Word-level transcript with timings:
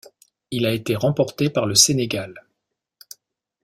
Il 0.49 0.65
a 0.65 0.71
été 0.71 0.95
remporté 0.95 1.51
par 1.51 1.67
le 1.67 1.75
Sénégal. 1.75 2.43